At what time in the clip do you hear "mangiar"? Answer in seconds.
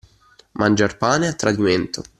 0.57-0.97